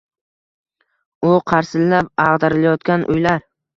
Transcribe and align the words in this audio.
U 1.31 1.35
qarsillab 1.51 2.09
ag‘darilayotgan 2.25 3.07
uylar. 3.17 3.45